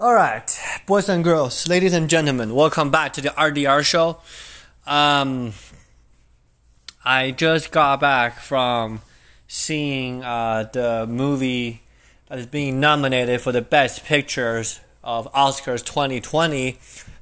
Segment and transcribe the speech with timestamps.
[0.00, 0.44] All right,
[0.86, 4.18] boys and girls, ladies and gentlemen, welcome back to the RDR show.
[4.88, 5.52] Um,
[7.04, 9.02] I just got back from
[9.46, 11.82] seeing uh, the movie
[12.26, 16.76] that is being nominated for the Best Pictures of Oscars 2020,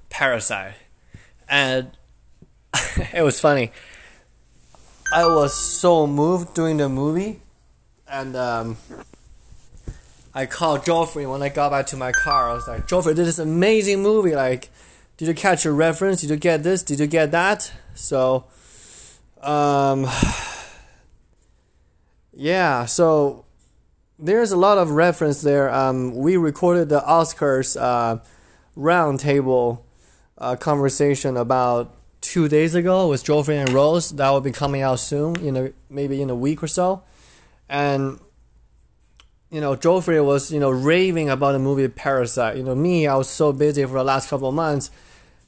[0.08, 0.72] Parasite,
[1.50, 1.90] and
[3.12, 3.70] it was funny.
[5.12, 7.40] I was so moved during the movie,
[8.08, 8.78] and um,
[10.34, 12.50] I called Joffrey when I got back to my car.
[12.50, 14.34] I was like, Joffrey, this is amazing movie.
[14.34, 14.70] Like,
[15.18, 16.22] did you catch a reference?
[16.22, 16.82] Did you get this?
[16.82, 17.70] Did you get that?
[17.94, 18.44] So,
[19.42, 20.06] um,
[22.32, 22.86] yeah.
[22.86, 23.44] So
[24.18, 25.72] there's a lot of reference there.
[25.72, 28.18] Um, we recorded the Oscars uh,
[28.76, 29.82] roundtable
[30.38, 34.10] uh, conversation about two days ago with Joffrey and Rose.
[34.10, 37.02] That will be coming out soon, in a, maybe in a week or so.
[37.68, 38.18] And
[39.52, 42.56] you know, Joffrey was you know raving about the movie Parasite.
[42.56, 44.90] You know, me, I was so busy for the last couple of months.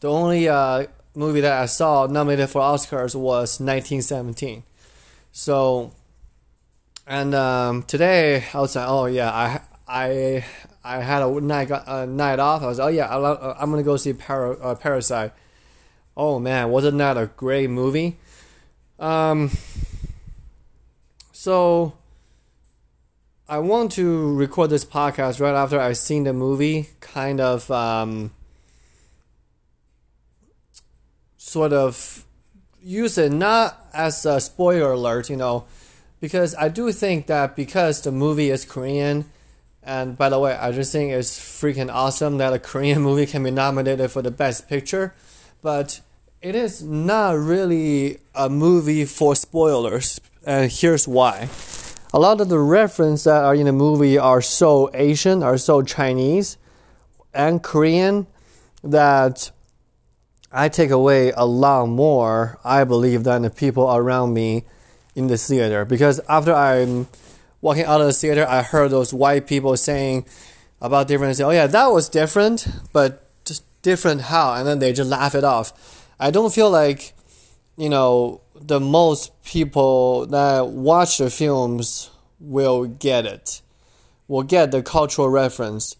[0.00, 4.62] The only uh, movie that I saw nominated for Oscars was 1917.
[5.32, 5.92] So,
[7.06, 10.44] and um, today I was like, oh yeah, I I
[10.84, 12.62] I had a night a night off.
[12.62, 15.32] I was like, oh yeah, I'm gonna go see Para, uh, Parasite
[16.16, 18.16] Oh man, wasn't that a great movie?
[19.00, 19.50] Um,
[21.32, 21.94] so
[23.48, 28.32] I want to record this podcast right after I've seen the movie, kind of um,
[31.36, 32.24] sort of
[32.82, 35.66] use it not as a spoiler alert, you know,
[36.20, 39.26] because I do think that because the movie is Korean,
[39.82, 43.42] and by the way, I just think it's freaking awesome that a Korean movie can
[43.42, 45.12] be nominated for the best picture
[45.64, 46.02] but
[46.42, 51.48] it is not really a movie for spoilers, and here's why.
[52.14, 55.82] A lot of the references that are in the movie are so Asian, are so
[55.82, 56.58] Chinese
[57.34, 58.28] and Korean
[58.84, 59.50] that
[60.52, 64.62] I take away a lot more, I believe, than the people around me
[65.16, 65.84] in the theater.
[65.84, 67.08] Because after I'm
[67.60, 70.24] walking out of the theater, I heard those white people saying
[70.80, 75.10] about different, oh yeah, that was different, but just different how, and then they just
[75.10, 76.06] laugh it off.
[76.20, 77.12] I don't feel like,
[77.76, 82.10] you know, the most people that watch the films
[82.40, 83.60] will get it,
[84.26, 85.96] will get the cultural reference.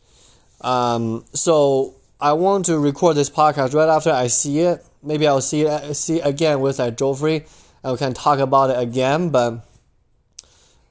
[0.62, 4.84] Um, so I want to record this podcast right after I see it.
[5.02, 7.46] Maybe I'll see it see it again with like Joffrey,
[7.82, 9.28] and we can talk about it again.
[9.28, 9.60] But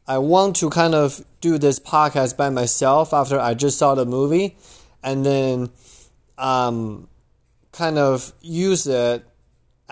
[0.07, 4.05] I want to kind of do this podcast by myself after I just saw the
[4.05, 4.57] movie,
[5.01, 5.71] and then
[6.37, 7.07] um,
[7.71, 9.25] kind of use it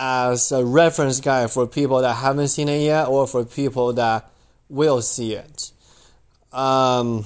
[0.03, 4.27] as a reference guide for people that haven't seen it yet or for people that
[4.67, 5.71] will see it.
[6.51, 7.23] Um,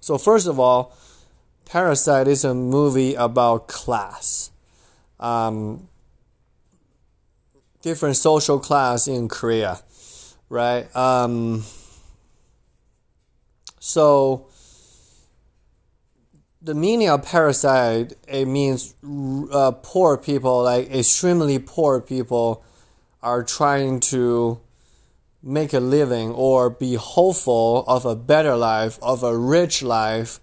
[0.00, 0.96] so, first of all,
[1.66, 4.50] Parasite is a movie about class.
[5.20, 5.86] Um,
[7.82, 9.80] different social class in Korea,
[10.48, 10.94] right?
[10.96, 11.62] Um,
[13.78, 14.46] so,
[16.64, 18.94] the meaning of parasite it means
[19.52, 22.64] uh, poor people like extremely poor people
[23.22, 24.58] are trying to
[25.42, 30.40] make a living or be hopeful of a better life of a rich life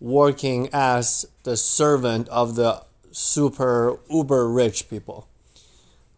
[0.00, 2.82] working as the servant of the
[3.12, 5.28] super uber rich people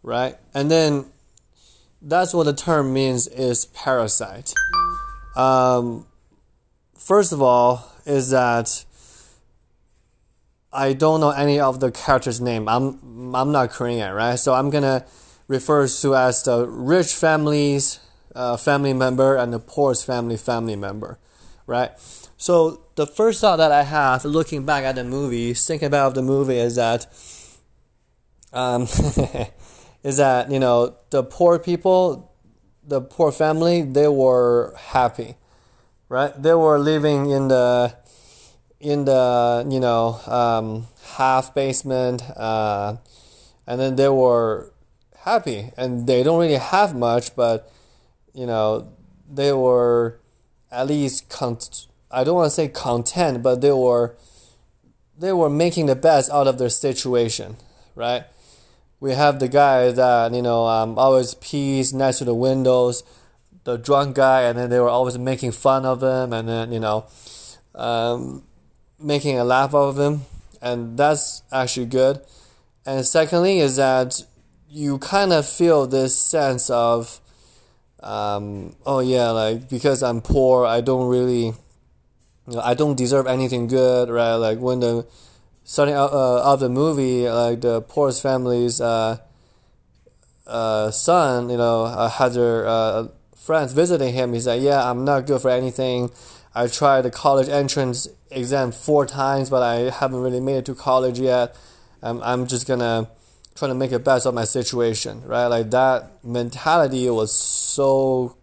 [0.03, 0.35] right?
[0.53, 1.05] And then
[2.01, 4.53] that's what the term means is parasite.
[5.35, 6.05] Um,
[6.95, 8.83] first of all is that
[10.73, 12.67] I don't know any of the characters' name.
[12.67, 14.35] I'm I'm not Korean, right?
[14.35, 15.05] So I'm gonna
[15.47, 17.99] refer to as the rich family's
[18.35, 21.19] uh, family member and the poor's family family member,
[21.67, 21.91] right?
[22.37, 26.21] So the first thought that I have looking back at the movie, thinking about the
[26.21, 27.07] movie, is that
[28.51, 28.83] um,
[30.03, 32.33] is that you know the poor people,
[32.83, 35.35] the poor family, they were happy,
[36.09, 36.33] right?
[36.35, 37.95] They were living in the
[38.83, 42.97] in the you know um, half basement, uh,
[43.65, 44.73] and then they were
[45.19, 47.71] happy, and they don't really have much, but
[48.33, 48.91] you know
[49.27, 50.19] they were
[50.69, 51.57] at least con-
[52.11, 54.15] I don't want to say content, but they were
[55.17, 57.55] they were making the best out of their situation,
[57.95, 58.25] right?
[58.99, 63.03] We have the guy that you know um, always pees next to the windows,
[63.63, 66.81] the drunk guy, and then they were always making fun of him, and then you
[66.81, 67.05] know.
[67.75, 68.43] Um,
[69.03, 70.21] making a laugh out of them,
[70.61, 72.21] and that's actually good.
[72.85, 74.23] And secondly, is that
[74.69, 77.19] you kind of feel this sense of,
[78.01, 81.53] um, oh yeah, like because I'm poor, I don't really
[82.47, 84.35] you know, I don't deserve anything good, right?
[84.35, 85.05] Like when the
[85.63, 89.17] starting out uh, of the movie, like the poorest family's uh,
[90.45, 94.33] uh, son, you know, uh, had their uh, friends visiting him.
[94.33, 96.11] He's like, "Yeah, I'm not good for anything.
[96.55, 100.75] I tried the college entrance exam four times, but I haven't really made it to
[100.75, 101.55] college yet.
[102.01, 103.09] Um, I'm just gonna
[103.55, 105.47] try to make the best of my situation, right?
[105.47, 108.37] Like that mentality was so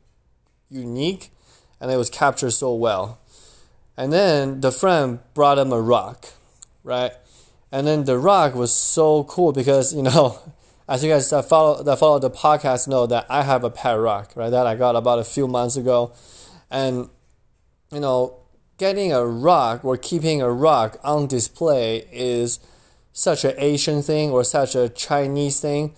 [0.69, 1.31] unique,
[1.81, 3.19] and it was captured so well.
[3.97, 6.31] And then the friend brought him a rock,
[6.83, 7.13] right?
[7.71, 10.39] And then the rock was so cool because you know,
[10.89, 13.99] as you guys that follow that follow the podcast know that I have a pet
[13.99, 14.51] rock, right?
[14.51, 16.13] That I got about a few months ago,
[16.71, 17.09] and
[17.93, 18.37] you know,
[18.79, 22.61] getting a rock or keeping a rock on display is
[23.13, 25.95] such an Asian thing or such a Chinese thing.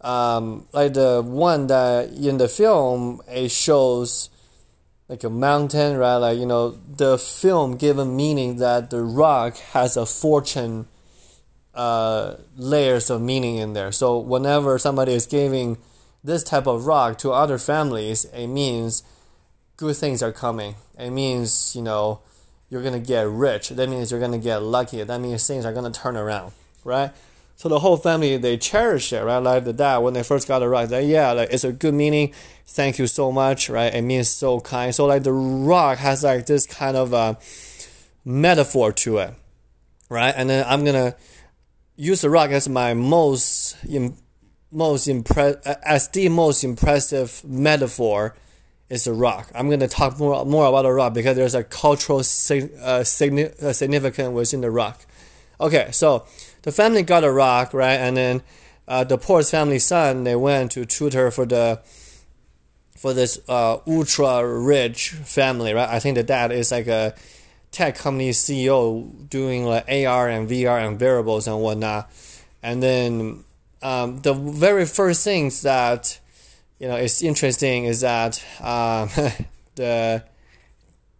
[0.00, 4.30] Um, like the one that in the film it shows
[5.08, 6.16] like a mountain, right?
[6.16, 10.86] Like you know, the film given meaning that the rock has a fortune
[11.74, 13.92] uh, layers of meaning in there.
[13.92, 15.78] So whenever somebody is giving
[16.24, 19.02] this type of rock to other families, it means
[19.76, 20.76] good things are coming.
[20.98, 22.20] It means you know
[22.70, 23.68] you're gonna get rich.
[23.70, 25.02] That means you're gonna get lucky.
[25.02, 26.52] That means things are gonna turn around,
[26.84, 27.10] right?
[27.56, 29.38] So the whole family they cherish it, right?
[29.38, 31.94] Like the dad when they first got the rock, they yeah, like it's a good
[31.94, 32.32] meaning.
[32.66, 33.94] Thank you so much, right?
[33.94, 34.94] It means so kind.
[34.94, 37.38] So like the rock has like this kind of a
[38.24, 39.34] metaphor to it,
[40.08, 40.34] right?
[40.36, 41.14] And then I'm gonna
[41.96, 43.76] use the rock as my most
[44.72, 48.34] most impress uh, as the most impressive metaphor
[48.92, 49.50] is the rock.
[49.54, 53.02] I'm gonna talk more more about the rock because there's a cultural sig- uh, uh,
[53.04, 55.06] significance within the rock.
[55.58, 56.26] Okay, so
[56.62, 58.42] the family got a rock, right, and then
[58.86, 61.80] uh, the poorest family son they went to tutor for the
[62.94, 65.88] for this uh, ultra rich family, right?
[65.88, 67.14] I think the dad is like a
[67.70, 72.12] tech company CEO doing like AR and VR and wearables and whatnot.
[72.62, 73.44] And then
[73.80, 76.20] um, the very first things that
[76.82, 79.08] you know it's interesting is that um,
[79.76, 80.24] the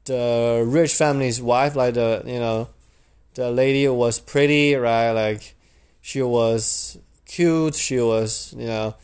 [0.05, 2.69] the rich family's wife, like the you know
[3.35, 5.13] the lady was pretty, right?
[5.13, 5.55] Like
[6.01, 7.77] she was cute.
[7.77, 8.97] She was you know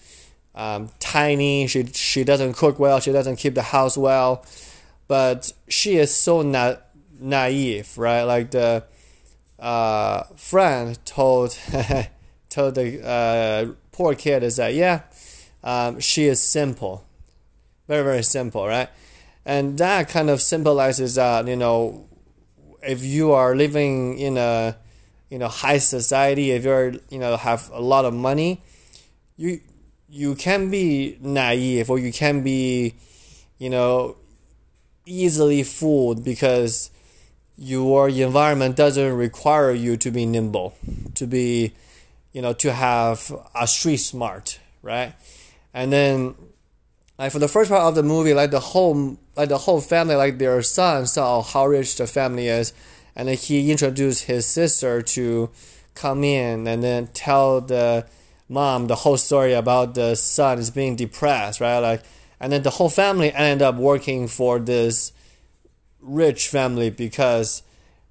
[0.56, 1.69] um, tiny.
[1.69, 2.99] She she doesn't cook well.
[2.99, 4.44] She doesn't keep the house well,
[5.06, 6.82] but she is so not
[7.20, 8.25] naive, right?
[8.25, 8.82] Like the
[9.60, 11.56] uh, friend told
[12.50, 15.02] told the uh, poor kid is that yeah,
[15.69, 17.05] um, she is simple,
[17.87, 18.88] very very simple, right?
[19.44, 22.06] And that kind of symbolizes that you know,
[22.82, 24.76] if you are living in a
[25.29, 28.62] you know high society, if you're you know have a lot of money,
[29.37, 29.61] you
[30.09, 32.94] you can be naive or you can be
[33.59, 34.17] you know
[35.05, 36.91] easily fooled because
[37.59, 40.75] your environment doesn't require you to be nimble,
[41.15, 41.73] to be,
[42.32, 45.15] you know, to have a street smart, right?
[45.78, 46.34] And then,
[47.20, 50.16] like for the first part of the movie, like the whole, like the whole family,
[50.16, 52.72] like their son saw how rich the family is,
[53.14, 55.50] and then he introduced his sister to
[55.94, 58.08] come in and then tell the
[58.48, 61.78] mom the whole story about the son is being depressed, right?
[61.78, 62.02] Like,
[62.40, 65.12] and then the whole family ended up working for this
[66.00, 67.62] rich family because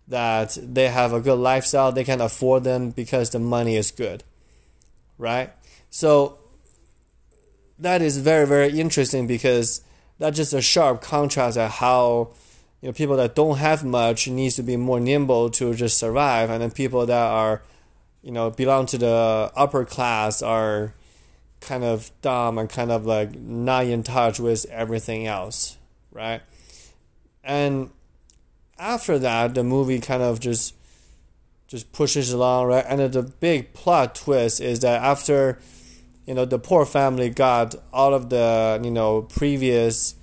[0.08, 4.24] that they have a good lifestyle, they can afford them because the money is good.
[5.18, 5.52] Right?
[5.90, 6.38] So
[7.80, 9.82] that is very, very interesting because
[10.20, 12.30] that's just a sharp contrast at how
[12.82, 16.50] you know people that don't have much needs to be more nimble to just survive
[16.50, 17.62] and then people that are
[18.22, 20.94] you know belong to the upper class are
[21.60, 25.78] kind of dumb and kind of like not in touch with everything else
[26.12, 26.42] right
[27.44, 27.90] and
[28.78, 30.76] after that, the movie kind of just
[31.68, 32.86] just pushes along, right?
[32.88, 35.60] And the big plot twist is that after
[36.28, 40.16] you know the poor family got all of the you know previous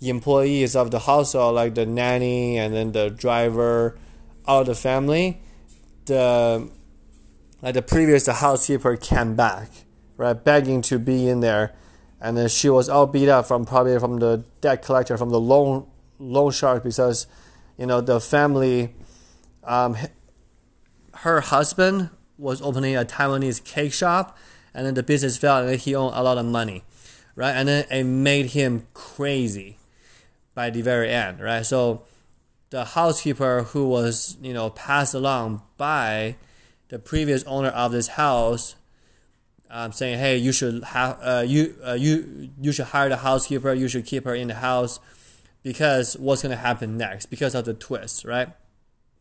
[0.00, 3.98] employees of the household, like the nanny and then the driver,
[4.46, 5.40] all the family,
[6.06, 6.70] the
[7.60, 9.68] like the previous the housekeeper came back,
[10.16, 11.74] right, begging to be in there,
[12.20, 15.40] and then she was all beat up from probably from the debt collector from the
[15.40, 15.88] loan
[16.20, 17.26] loan shark because
[17.76, 18.94] you know the family
[19.64, 19.96] um,
[21.14, 24.38] her husband was opening a taiwanese cake shop
[24.74, 26.84] and then the business failed and he owned a lot of money
[27.38, 27.52] right?
[27.52, 29.78] And then it made him crazy
[30.54, 31.64] by the very end right?
[31.64, 32.02] So
[32.70, 36.36] the housekeeper who was you know passed along by
[36.88, 38.74] the previous owner of this house
[39.70, 43.72] um, saying hey you should have uh, you uh, you you should hire the housekeeper.
[43.72, 44.98] You should keep her in the house
[45.62, 47.26] because what's gonna happen next?
[47.26, 48.48] Because of the twist, right?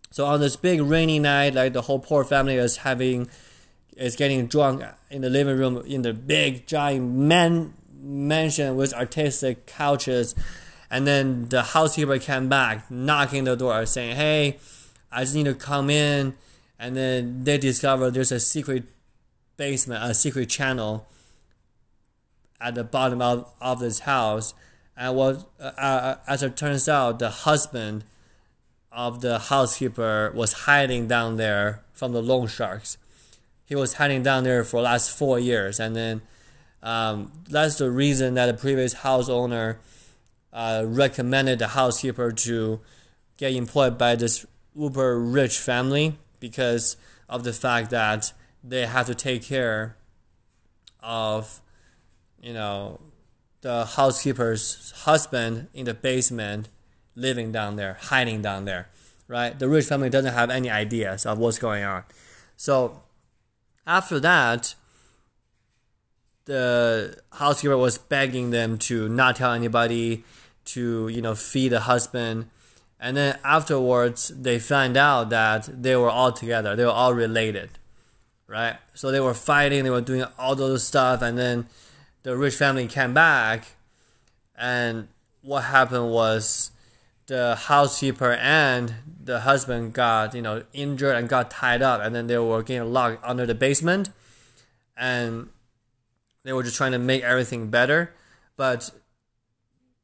[0.10, 3.30] So on this big rainy night, like the whole poor family is having
[3.98, 9.66] is getting drunk in the living room in the big giant man mansion with artistic
[9.66, 10.36] couches.
[10.90, 14.58] And then the housekeeper came back knocking the door saying hey
[15.12, 16.36] i just need to come in.
[16.80, 18.84] And then they discover there's a secret
[19.58, 21.08] basement a secret channel
[22.62, 24.54] at the bottom of, of this house.
[24.96, 28.04] And what uh, uh, as it turns out the husband
[28.92, 32.98] of the housekeeper was hiding down there from the loan sharks
[33.68, 36.22] he was hiding down there for the last four years, and then
[36.82, 39.80] um, that's the reason that the previous house owner
[40.54, 42.80] uh, recommended the housekeeper to
[43.38, 46.96] get employed by this uber rich family because
[47.28, 48.32] of the fact that
[48.64, 49.98] they have to take care
[51.04, 51.62] of,
[52.42, 53.02] you know,
[53.62, 56.70] the housekeeper's husband in the basement,
[57.16, 58.90] living down there, hiding down there,
[59.28, 59.60] right?
[59.60, 62.06] The rich family doesn't have any ideas of what's going on,
[62.56, 63.02] so
[63.88, 64.76] after that,
[66.46, 70.24] the housekeeper was begging them to not tell anybody,
[70.66, 72.50] to you know feed the husband,
[73.00, 76.76] and then afterwards they find out that they were all together.
[76.76, 77.70] They were all related,
[78.46, 78.76] right?
[78.94, 79.84] So they were fighting.
[79.84, 81.68] They were doing all those stuff, and then
[82.24, 83.66] the rich family came back,
[84.58, 85.08] and
[85.42, 86.72] what happened was
[87.28, 92.28] the housekeeper and the husband got you know injured and got tied up and then
[92.28, 94.10] they were getting locked under the basement
[94.96, 95.50] and
[96.44, 98.14] they were just trying to make everything better.
[98.56, 98.90] But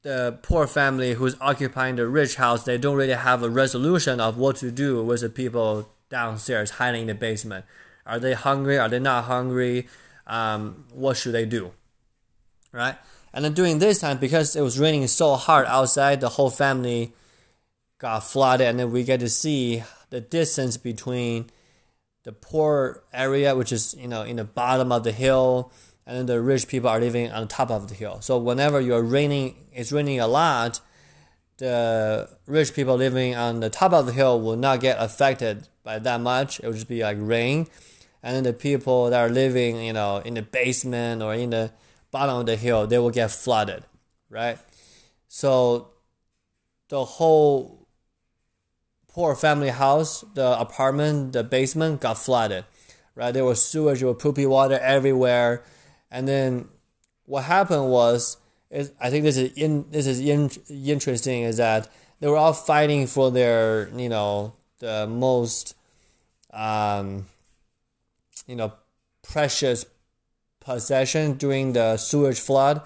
[0.02, 4.38] the poor family who's occupying the rich house they don't really have a resolution of
[4.38, 7.66] what to do with the people downstairs hiding in the basement.
[8.06, 8.78] Are they hungry?
[8.78, 9.88] Are they not hungry?
[10.28, 11.72] Um, what should they do?
[12.74, 12.98] Right
[13.34, 17.14] and then during this time, because it was raining so hard outside, the whole family
[17.98, 21.50] got flooded, and then we get to see the distance between
[22.24, 25.72] the poor area, which is you know in the bottom of the hill,
[26.06, 28.22] and then the rich people are living on top of the hill.
[28.22, 30.80] So whenever you're raining, it's raining a lot.
[31.58, 36.00] The rich people living on the top of the hill will not get affected by
[36.00, 36.60] that much.
[36.60, 37.68] It will just be like rain,
[38.22, 41.72] and then the people that are living, you know, in the basement or in the
[42.14, 43.84] bottom of the hill, they will get flooded,
[44.30, 44.58] right?
[45.28, 45.90] So
[46.88, 47.88] the whole
[49.10, 52.66] poor family house, the apartment, the basement got flooded,
[53.16, 53.32] right?
[53.32, 55.64] There was sewage, there was poopy water everywhere,
[56.12, 56.70] and then
[57.26, 58.38] what happened was,
[58.70, 61.90] is I think this is in this is in, interesting is that
[62.20, 65.76] they were all fighting for their you know the most
[66.52, 67.26] um,
[68.46, 68.74] you know
[69.24, 69.86] precious
[70.64, 72.82] possession during the sewage flood,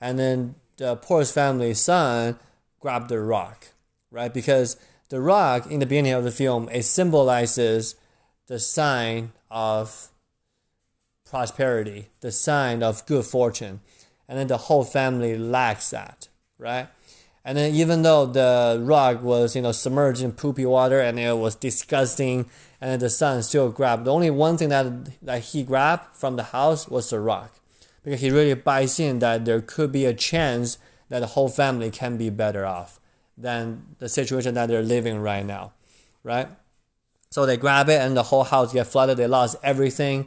[0.00, 2.36] and then the poorest family's son
[2.80, 3.68] grabbed the rock,
[4.10, 4.32] right?
[4.32, 4.76] Because
[5.08, 7.94] the rock in the beginning of the film it symbolizes
[8.46, 10.08] the sign of
[11.28, 13.80] prosperity, the sign of good fortune,
[14.28, 16.88] and then the whole family lacks that, right?
[17.44, 21.36] And then even though the rock was you know submerged in poopy water and it
[21.36, 22.48] was disgusting
[22.80, 24.04] and the son still grabbed.
[24.04, 27.60] The only one thing that that he grabbed from the house was the rock,
[28.02, 31.90] because he really buys in that there could be a chance that the whole family
[31.90, 32.98] can be better off
[33.38, 35.72] than the situation that they're living right now,
[36.24, 36.48] right?
[37.30, 39.16] So they grab it and the whole house get flooded.
[39.16, 40.26] They lost everything,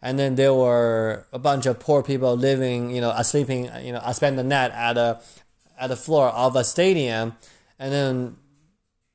[0.00, 4.02] and then there were a bunch of poor people living, you know, sleeping, you know,
[4.12, 5.20] spend the night at a
[5.78, 7.34] at the floor of a stadium,
[7.78, 8.36] and then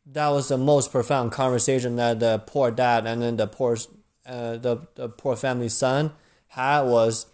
[0.05, 3.77] that was the most profound conversation that the poor dad and then the poor
[4.25, 6.13] uh, the, the poor family son
[6.49, 7.25] had was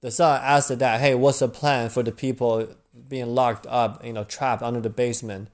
[0.00, 2.68] the son asked the dad, "Hey, what's the plan for the people
[3.08, 5.48] being locked up, you know, trapped under the basement?"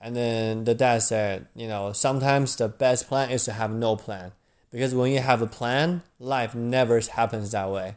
[0.00, 3.96] And then the dad said, "You know, sometimes the best plan is to have no
[3.96, 4.32] plan,
[4.70, 7.96] because when you have a plan, life never happens that way.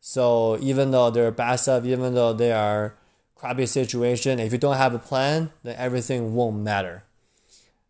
[0.00, 2.94] So even though there are bad stuff, even though they are
[3.40, 7.04] crappy situation, if you don't have a plan, then everything won't matter.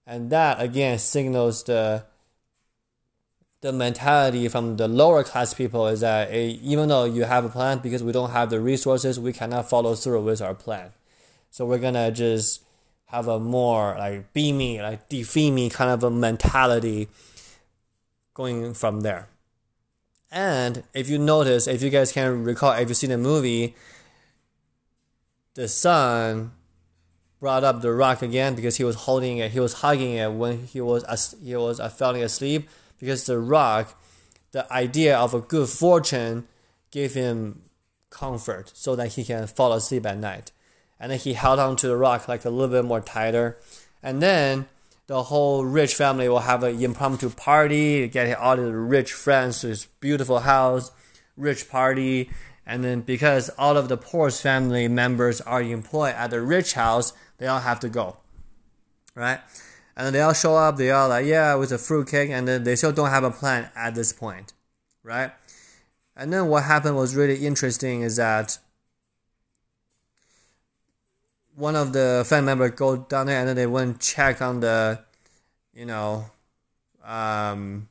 [0.06, 2.04] And that again signals the
[3.60, 7.48] the mentality from the lower class people is that eh, even though you have a
[7.48, 10.92] plan, because we don't have the resources, we cannot follow through with our plan.
[11.50, 12.62] So we're gonna just
[13.06, 17.08] have a more like be me, like defeat me kind of a mentality
[18.34, 19.28] going from there.
[20.30, 23.74] And if you notice, if you guys can recall, if you've seen the movie,
[25.54, 26.52] the son
[27.40, 30.66] brought up the rock again because he was holding it, he was hugging it when
[30.66, 34.00] he was he was uh, falling asleep because the rock,
[34.52, 36.46] the idea of a good fortune,
[36.90, 37.62] gave him
[38.10, 40.52] comfort so that he can fall asleep at night.
[40.98, 43.56] and then he held on to the rock like a little bit more tighter,
[44.02, 44.66] and then
[45.06, 49.68] the whole rich family will have an impromptu party, get all the rich friends to
[49.68, 50.92] his beautiful house,
[51.36, 52.30] rich party,
[52.70, 57.12] and then because all of the poor family members are employed at the rich house,
[57.38, 58.18] they all have to go,
[59.16, 59.40] right?
[59.96, 62.62] And then they all show up, they all like, yeah, with a fruitcake, and then
[62.62, 64.52] they still don't have a plan at this point,
[65.02, 65.32] right?
[66.14, 68.58] And then what happened was really interesting is that
[71.56, 75.00] one of the family members go down there and then they went check on the,
[75.74, 76.26] you know,
[77.04, 77.88] um,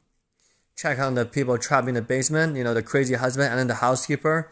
[0.78, 3.68] check on the people trapped in the basement, you know, the crazy husband and then
[3.68, 4.50] the housekeeper.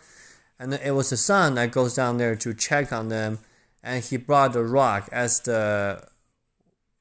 [0.59, 3.39] And it was the son that goes down there to check on them
[3.83, 6.03] and he brought the rock as the,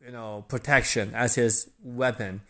[0.04, 2.42] you know, protection, as his weapon.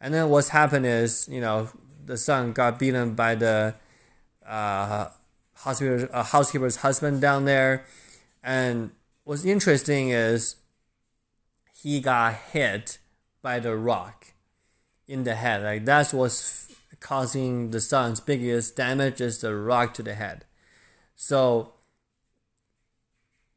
[0.00, 1.68] And then what's happened is, you know,
[2.04, 3.74] the son got beaten by the
[4.46, 5.08] uh,
[5.54, 7.84] housekeeper's, uh, housekeeper's husband down there.
[8.42, 8.92] And
[9.24, 10.56] what's interesting is
[11.82, 12.98] he got hit
[13.42, 14.32] by the rock
[15.06, 15.62] in the head.
[15.62, 16.71] Like that's what's
[17.02, 20.44] causing the son's biggest damage is the rock to the head.
[21.14, 21.72] So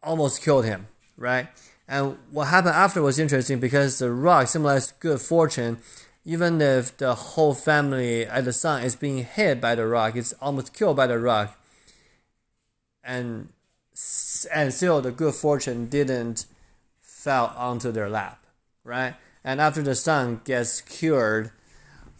[0.03, 0.87] almost killed him,
[1.17, 1.47] right?
[1.87, 5.77] And what happened after was interesting because the rock symbolized good fortune
[6.25, 10.33] even if the whole family at the sun is being hit by the rock, it's
[10.41, 11.57] almost killed by the rock,
[13.03, 13.49] and
[14.53, 16.47] and still the good fortune didn't
[16.99, 18.43] fell onto their lap,
[18.83, 19.13] right?
[19.43, 21.51] And after the son gets cured,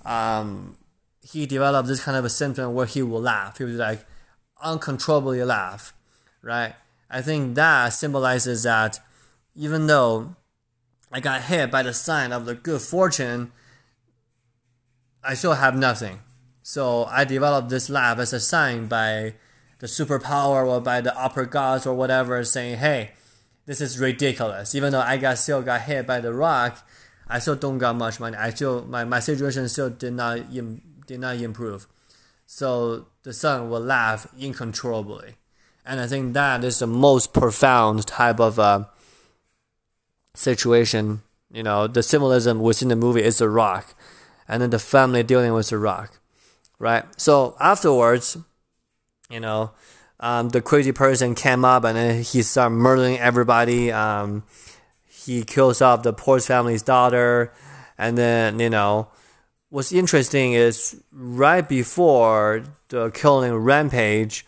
[0.06, 0.78] um,
[1.26, 3.58] he developed this kind of a symptom where he will laugh.
[3.58, 4.06] He would like
[4.62, 5.94] uncontrollably laugh,
[6.42, 6.76] right?
[7.10, 9.00] I think that symbolizes that
[9.56, 10.36] even though
[11.12, 13.52] I got hit by the sign of the good fortune,
[15.24, 16.20] I still have nothing.
[16.62, 19.34] So I developed this laugh as a sign by
[19.80, 23.12] the superpower or by the upper gods or whatever saying, hey,
[23.66, 24.76] this is ridiculous.
[24.76, 26.88] Even though I got still got hit by the rock,
[27.28, 28.38] I still don't got much money.
[28.38, 31.88] I still my, my situation still did not Im, did not improve.
[32.46, 35.36] So the son will laugh uncontrollably.
[35.86, 38.86] And I think that is the most profound type of uh,
[40.34, 41.22] situation.
[41.52, 43.94] You know, the symbolism within the movie is the rock
[44.48, 46.20] and then the family dealing with the rock,
[46.80, 47.04] right?
[47.20, 48.38] So afterwards,
[49.30, 49.72] you know,
[50.20, 53.92] um, the crazy person came up and then he started murdering everybody.
[53.92, 54.44] Um,
[55.08, 57.52] he kills off the poor family's daughter,
[57.98, 59.08] and then you know,
[59.76, 64.46] what's interesting is right before the killing rampage,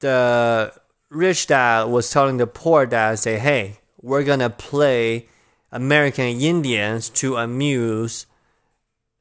[0.00, 0.70] the
[1.08, 5.28] rich dad was telling the poor dad, say, "Hey, we're gonna play
[5.72, 8.26] American Indians to amuse."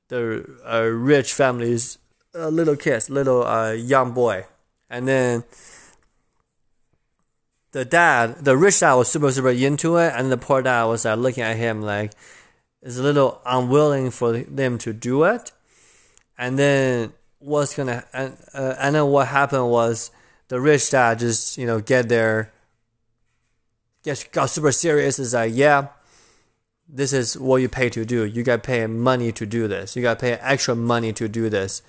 [0.10, 1.98] the uh, rich family's
[2.36, 4.46] uh, little kids, little uh, young boy,
[4.90, 5.44] and then
[7.72, 11.06] the dad, the rich dad was super super into it, and the poor dad was
[11.06, 12.12] uh, looking at him like
[12.84, 15.52] is a little unwilling for them to do it,
[16.38, 20.12] and then what's gonna and uh, and then what happened was
[20.50, 22.54] the rich dad just you know get there,
[24.04, 25.18] get got super serious.
[25.18, 25.88] Is like yeah
[26.88, 28.24] this is what you pay to do.
[28.24, 29.96] You got pay money to do this.
[29.96, 31.82] You got pay extra money to do this.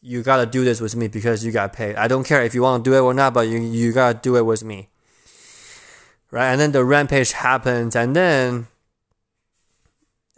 [0.00, 1.96] You got to do this with me because you got paid.
[1.96, 4.22] I don't care if you want to do it or not, but you, you got
[4.22, 4.88] to do it with me.
[6.30, 6.50] Right?
[6.50, 8.66] And then the rampage happens, and then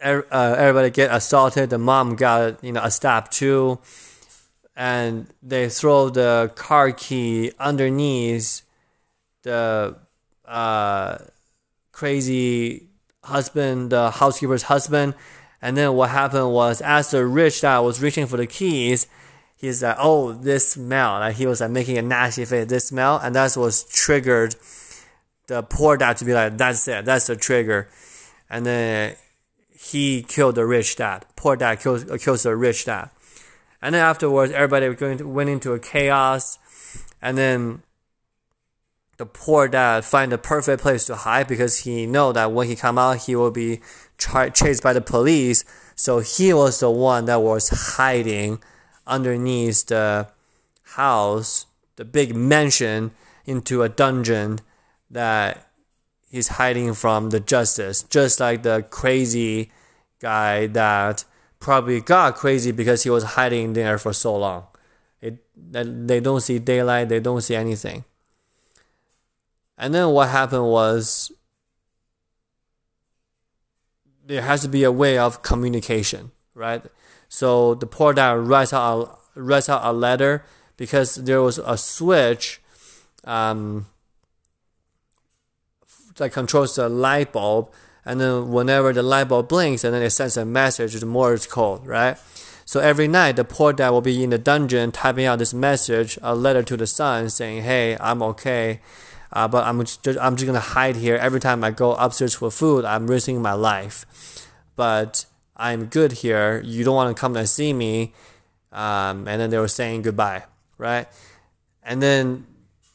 [0.01, 1.69] uh, everybody get assaulted.
[1.69, 3.79] The mom got, you know, a stab too.
[4.75, 8.61] And they throw the car key underneath
[9.43, 9.97] the
[10.45, 11.17] uh,
[11.91, 12.87] crazy
[13.23, 15.15] husband, the housekeeper's husband.
[15.61, 19.07] And then what happened was, as the rich guy was reaching for the keys,
[19.55, 22.67] he's like, "Oh, this smell!" Like he was like making a nasty face.
[22.67, 24.55] This smell, and that was triggered
[25.47, 27.05] the poor dad to be like, "That's it.
[27.05, 27.89] That's the trigger."
[28.49, 29.15] And then
[29.77, 31.25] he killed the rich dad.
[31.35, 33.09] Poor dad kills kills the rich dad.
[33.81, 34.89] And then afterwards, everybody
[35.23, 36.57] went into a chaos.
[37.21, 37.83] And then
[39.17, 42.75] the poor dad find the perfect place to hide because he know that when he
[42.75, 43.81] come out he will be
[44.17, 48.59] chased by the police so he was the one that was hiding
[49.07, 50.27] underneath the
[50.83, 53.09] house the big mansion
[53.45, 54.59] into a dungeon
[55.09, 55.66] that
[56.29, 59.71] he's hiding from the justice just like the crazy
[60.19, 61.23] guy that
[61.59, 64.65] probably got crazy because he was hiding there for so long
[65.21, 68.03] it, they don't see daylight they don't see anything
[69.77, 71.31] and then what happened was
[74.27, 76.83] there has to be a way of communication, right?
[77.29, 80.43] So the poor dad writes out a, writes out a letter
[80.75, 82.61] because there was a switch
[83.23, 83.87] um,
[86.17, 87.71] that controls the light bulb,
[88.05, 91.47] and then whenever the light bulb blinks, and then it sends a message to Morse
[91.47, 92.17] code, right?
[92.65, 96.19] So every night, the poor dad will be in the dungeon typing out this message,
[96.21, 98.81] a letter to the sun saying, "Hey, I'm okay."
[99.31, 101.15] Uh, but I'm just, I'm just gonna hide here.
[101.15, 104.05] Every time I go upstairs for food, I'm risking my life.
[104.75, 105.25] But
[105.55, 106.61] I'm good here.
[106.63, 108.13] You don't want to come and see me.
[108.71, 110.43] Um, and then they were saying goodbye,
[110.77, 111.07] right?
[111.83, 112.45] And then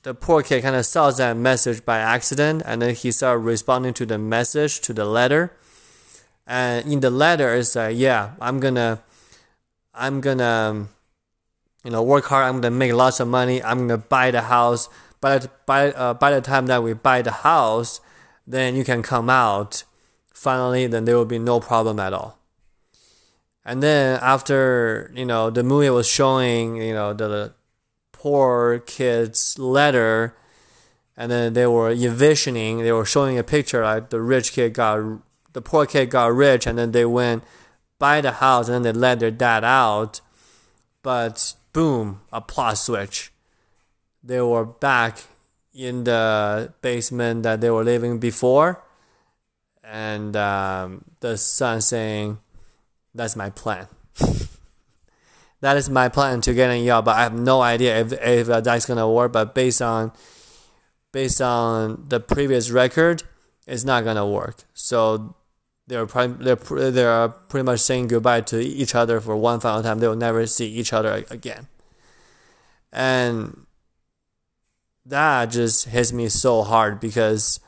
[0.02, 3.94] the poor kid kind of saw that message by accident, and then he started responding
[3.94, 5.52] to the message, to the letter.
[6.46, 9.00] And in the letter, it's like, yeah, I'm gonna,
[9.94, 10.88] I'm gonna,
[11.84, 12.46] you know, work hard.
[12.46, 13.62] I'm gonna make lots of money.
[13.62, 14.88] I'm gonna buy the house.
[15.20, 18.00] But by uh, by the time that we buy the house,
[18.44, 19.84] then you can come out.
[20.34, 22.38] Finally, then there will be no problem at all.
[23.64, 27.54] And then after you know the movie was showing you know the
[28.22, 30.36] poor kid's letter,
[31.16, 35.18] and then they were envisioning, they were showing a picture like the rich kid got,
[35.54, 37.42] the poor kid got rich, and then they went
[37.98, 40.20] buy the house, and then they let their dad out.
[41.02, 43.32] But boom, a plot switch.
[44.22, 45.18] They were back
[45.74, 48.82] in the basement that they were living before,
[49.82, 52.38] and um, the son saying,
[53.14, 53.88] "That's my plan."
[55.62, 58.46] that is my plan to get in Yale, but I have no idea if if
[58.48, 59.32] that's gonna work.
[59.32, 60.12] But based on
[61.12, 63.22] based on the previous record,
[63.66, 64.64] it's not gonna work.
[64.74, 65.36] So
[65.86, 66.56] they're they're
[66.90, 70.00] they're pretty much saying goodbye to each other for one final time.
[70.00, 71.68] They will never see each other again,
[72.92, 73.64] and
[75.06, 77.60] that just hits me so hard because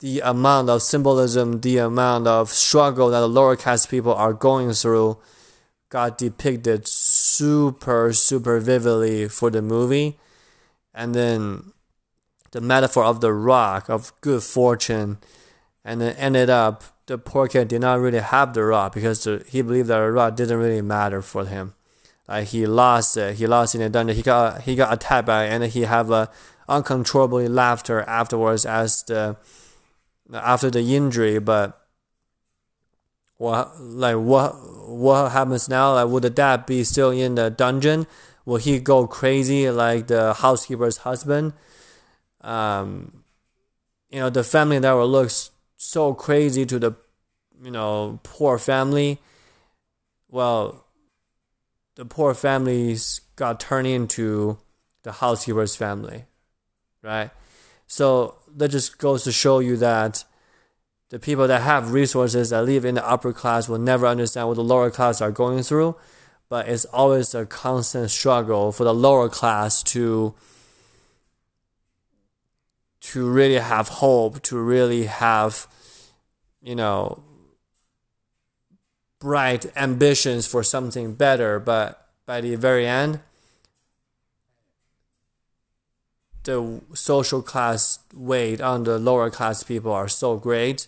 [0.00, 4.72] the amount of symbolism, the amount of struggle that the lower caste people are going
[4.72, 5.18] through
[5.88, 10.18] got depicted super super vividly for the movie.
[10.94, 11.72] And then
[12.50, 15.18] the metaphor of the rock of good fortune
[15.84, 19.44] and then ended up the poor kid did not really have the rock because the,
[19.48, 21.74] he believed that the rock didn't really matter for him.
[22.28, 23.36] Like he lost it.
[23.36, 24.14] He lost in the dungeon.
[24.14, 26.30] He got he got attacked by it, and he have a
[26.68, 29.36] uncontrollably laughter afterwards as the
[30.34, 31.87] after the injury but
[33.38, 34.54] what like what
[34.88, 35.94] what happens now?
[35.94, 38.06] Like would the dad be still in the dungeon?
[38.44, 41.52] Will he go crazy like the housekeeper's husband?
[42.40, 43.22] Um,
[44.10, 45.30] you know the family that will look
[45.76, 46.92] so crazy to the
[47.62, 49.20] you know poor family.
[50.28, 50.84] Well,
[51.94, 54.58] the poor families got turned into
[55.04, 56.24] the housekeeper's family,
[57.02, 57.30] right?
[57.86, 60.24] So that just goes to show you that
[61.10, 64.54] the people that have resources that live in the upper class will never understand what
[64.54, 65.96] the lower class are going through
[66.48, 70.34] but it's always a constant struggle for the lower class to
[73.00, 75.66] to really have hope to really have
[76.60, 77.22] you know
[79.18, 81.58] bright ambitions for something better.
[81.58, 83.20] But by the very end
[86.44, 90.86] the social class weight on the lower class people are so great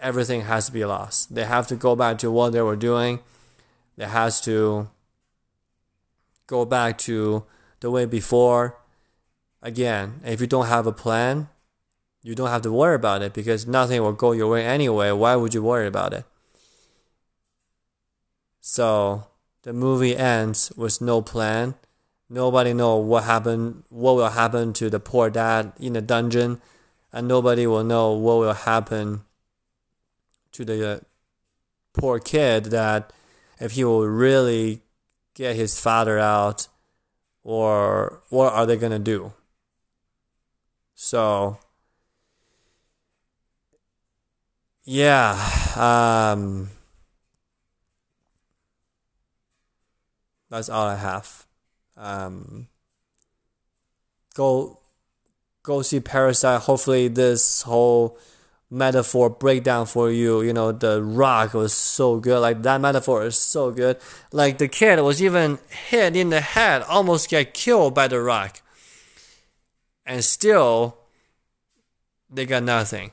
[0.00, 1.34] everything has to be lost.
[1.34, 3.20] They have to go back to what they were doing.
[3.96, 4.88] They has to
[6.46, 7.44] go back to
[7.80, 8.78] the way before.
[9.62, 11.48] Again, if you don't have a plan,
[12.22, 15.10] you don't have to worry about it because nothing will go your way anyway.
[15.12, 16.24] Why would you worry about it?
[18.60, 19.26] So
[19.62, 21.74] the movie ends with no plan.
[22.28, 26.60] Nobody know what happened, what will happen to the poor dad in the dungeon,
[27.12, 29.22] and nobody will know what will happen
[30.56, 31.00] to the uh,
[31.92, 33.12] poor kid that
[33.60, 34.82] if he will really
[35.34, 36.68] get his father out
[37.42, 39.32] or what are they going to do?
[40.94, 41.58] So
[44.88, 45.34] yeah
[45.74, 46.70] um
[50.48, 51.44] that's all i have.
[51.96, 52.68] Um
[54.34, 54.78] go
[55.64, 56.62] go see parasite.
[56.62, 58.16] Hopefully this whole
[58.70, 60.42] metaphor breakdown for you.
[60.42, 62.40] You know, the rock was so good.
[62.40, 63.98] Like that metaphor is so good.
[64.32, 68.60] Like the kid was even hit in the head, almost get killed by the rock.
[70.04, 70.98] And still
[72.30, 73.12] they got nothing.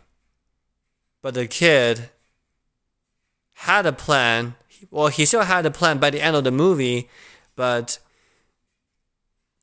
[1.21, 2.09] But the kid
[3.53, 4.55] had a plan.
[4.91, 7.09] Well, he still had a plan by the end of the movie,
[7.55, 7.99] but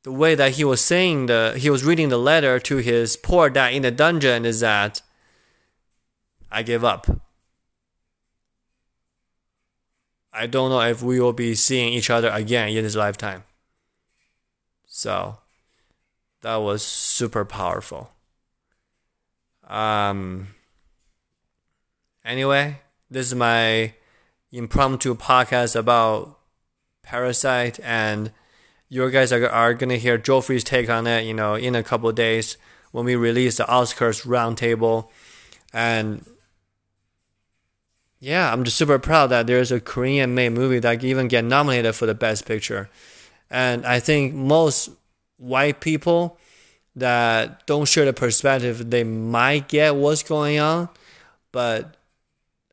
[0.03, 3.50] the way that he was saying the he was reading the letter to his poor
[3.50, 5.03] dad in the dungeon is that
[6.51, 7.07] I give up.
[10.33, 13.45] I don't know if we will be seeing each other again in this lifetime.
[14.87, 15.39] So
[16.43, 18.11] that was super powerful.
[19.67, 20.49] Um.
[22.25, 23.95] Anyway, this is my
[24.53, 26.39] impromptu podcast about
[27.03, 28.33] Parasite, and
[28.89, 31.25] you guys are, are gonna hear Joffrey's take on it.
[31.25, 32.57] You know, in a couple days
[32.93, 35.09] when we release the Oscars roundtable,
[35.73, 36.25] and
[38.20, 41.94] yeah, I'm just super proud that there's a Korean made movie that even get nominated
[41.94, 42.90] for the Best Picture.
[43.50, 44.90] And I think most
[45.38, 46.38] white people
[46.94, 50.90] that don't share the perspective, they might get what's going on.
[51.50, 51.96] But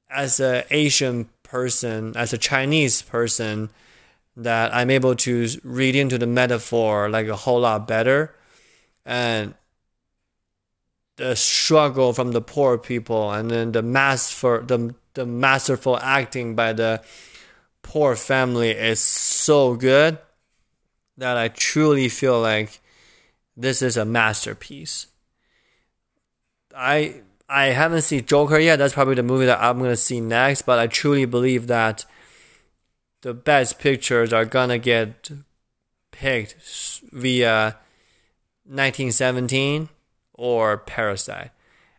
[0.10, 3.70] as an Asian person, as a Chinese person,
[4.36, 8.36] that I'm able to read into the metaphor like a whole lot better.
[9.06, 9.54] And
[11.16, 16.54] the struggle from the poor people and then the mass for the the masterful acting
[16.54, 17.02] by the
[17.82, 20.20] poor family is so good
[21.18, 22.80] that I truly feel like
[23.56, 25.08] this is a masterpiece.
[26.76, 28.78] I I haven't seen Joker yet.
[28.78, 30.62] That's probably the movie that I'm gonna see next.
[30.62, 32.06] But I truly believe that
[33.24, 35.32] the best pictures are gonna get
[36.12, 37.78] picked via
[38.66, 39.90] 1917
[40.34, 41.50] or Parasite.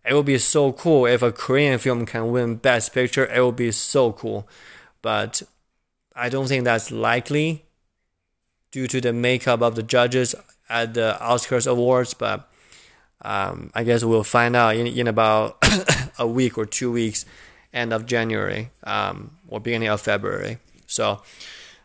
[0.08, 3.26] It would be so cool if a Korean film can win Best Picture.
[3.26, 4.48] It would be so cool,
[5.02, 5.42] but
[6.16, 7.66] I don't think that's likely
[8.70, 10.34] due to the makeup of the judges
[10.70, 12.14] at the Oscars awards.
[12.14, 12.50] But
[13.20, 15.62] um, I guess we'll find out in, in about
[16.18, 17.26] a week or two weeks,
[17.74, 20.56] end of January um, or beginning of February.
[20.86, 21.20] So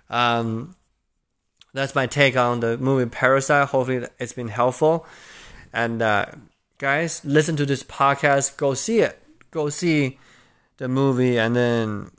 [0.10, 0.78] um,
[1.74, 3.68] that's my take on the movie Parasite.
[3.70, 5.06] Hopefully, it's been helpful.
[5.74, 6.28] And uh,
[6.78, 8.58] guys, listen to this podcast.
[8.58, 9.22] Go see it.
[9.52, 10.20] Go see
[10.78, 12.12] the movie, and then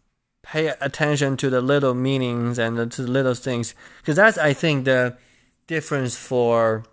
[0.42, 4.52] pay attention to the little meanings and the, to the little things, because that's I
[4.52, 5.16] think the
[5.66, 6.84] difference for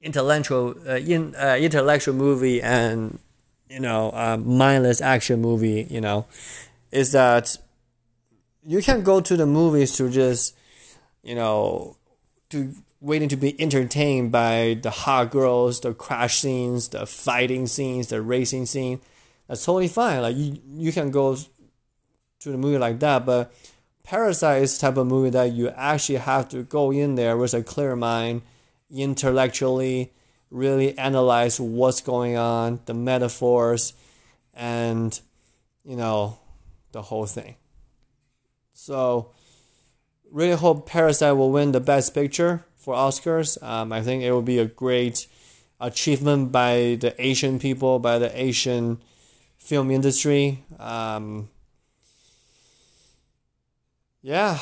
[0.00, 3.18] intellectual uh, in, uh, intellectual movie and
[3.68, 5.86] you know uh, mindless action movie.
[5.90, 6.26] You know,
[6.92, 7.56] is that
[8.64, 10.56] you can go to the movies to just
[11.22, 11.96] you know
[12.50, 18.08] to waiting to be entertained by the hot girls, the crash scenes, the fighting scenes,
[18.08, 19.00] the racing scene.
[19.46, 20.22] That's totally fine.
[20.22, 23.52] Like you, you can go to the movie like that, but
[24.04, 27.62] Parasite is type of movie that you actually have to go in there with a
[27.62, 28.42] clear mind,
[28.90, 30.12] intellectually,
[30.50, 33.92] really analyze what's going on, the metaphors,
[34.52, 35.20] and
[35.84, 36.38] you know,
[36.92, 37.56] the whole thing.
[38.72, 39.32] So,
[40.30, 43.62] really hope Parasite will win the Best Picture for Oscars.
[43.62, 45.26] Um, I think it will be a great
[45.80, 48.98] achievement by the Asian people, by the Asian
[49.58, 50.64] film industry.
[50.78, 51.50] Um,
[54.22, 54.58] yeah,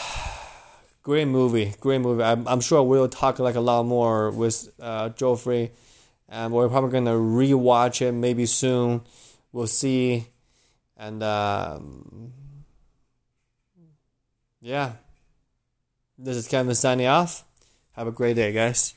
[1.03, 2.23] great movie, great movie.
[2.23, 5.71] I'm, I'm sure we'll talk like a lot more with uh, Joffrey,
[6.29, 9.03] and we're probably gonna rewatch it maybe soon.
[9.53, 10.27] We'll see,
[10.97, 12.33] and um,
[14.61, 14.93] yeah,
[16.19, 17.45] this is Kevin signing off.
[17.99, 18.95] Have a great day, guys.